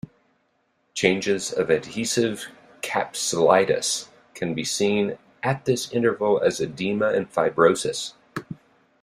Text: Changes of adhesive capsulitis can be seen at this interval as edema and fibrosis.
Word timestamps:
Changes 0.95 1.53
of 1.53 1.69
adhesive 1.69 2.47
capsulitis 2.81 4.07
can 4.33 4.55
be 4.55 4.63
seen 4.63 5.15
at 5.43 5.65
this 5.65 5.91
interval 5.91 6.41
as 6.41 6.59
edema 6.59 7.09
and 7.09 7.31
fibrosis. 7.31 8.13